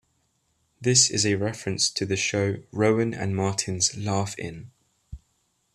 [0.81, 4.71] This is a reference to the show "Rowan and Martin's Laugh-In".